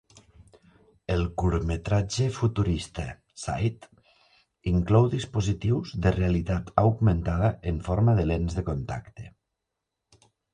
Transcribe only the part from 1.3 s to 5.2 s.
curtmetratge futurista "Sight" inclou